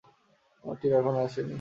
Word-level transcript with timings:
তোমার 0.57 0.75
টিম 0.79 0.91
এখনও 0.99 1.19
আসেনি? 1.25 1.49